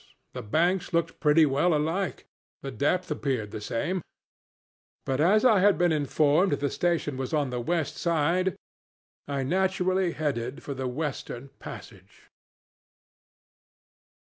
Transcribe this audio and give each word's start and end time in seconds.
The 0.33 0.41
banks 0.41 0.93
looked 0.93 1.19
pretty 1.19 1.45
well 1.45 1.75
alike, 1.75 2.25
the 2.63 2.71
depth 2.71 3.11
appeared 3.11 3.51
the 3.51 3.61
same; 3.61 4.01
but 5.05 5.21
as 5.21 5.45
I 5.45 5.59
had 5.59 5.77
been 5.77 5.91
informed 5.91 6.53
the 6.53 6.71
station 6.71 7.17
was 7.17 7.35
on 7.35 7.51
the 7.51 7.61
west 7.61 7.97
side, 7.97 8.55
I 9.27 9.43
naturally 9.43 10.13
headed 10.13 10.63
for 10.63 10.73
the 10.73 10.87
western 10.87 11.49
passage. 11.59 12.31